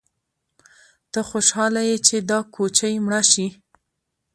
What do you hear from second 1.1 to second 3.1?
_ته خوشاله يې چې دا کوچۍ